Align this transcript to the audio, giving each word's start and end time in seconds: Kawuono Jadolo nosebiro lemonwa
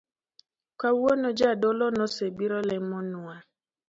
Kawuono 0.79 1.27
Jadolo 1.39 1.85
nosebiro 1.97 2.57
lemonwa 2.67 3.35